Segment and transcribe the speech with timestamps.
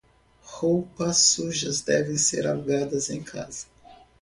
[0.41, 3.67] Roupas sujas devem ser alugadas em casa.